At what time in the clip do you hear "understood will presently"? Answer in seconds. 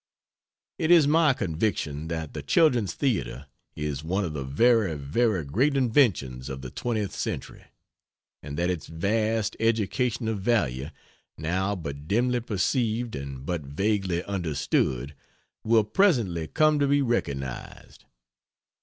14.23-16.47